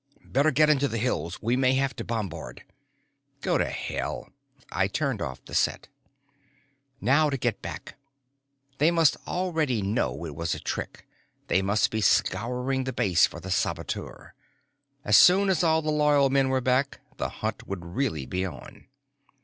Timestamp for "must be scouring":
11.61-12.85